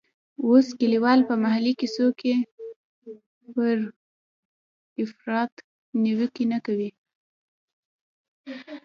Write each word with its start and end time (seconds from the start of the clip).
اوس 0.47 0.67
کلیوال 0.79 1.19
په 1.29 1.33
محلي 1.43 1.73
کیسو 1.79 2.05
کې 2.19 2.33
پر 3.53 3.77
افراط 5.01 5.53
نیوکې 6.03 6.45
نه 6.53 6.59
کوي. 6.65 6.89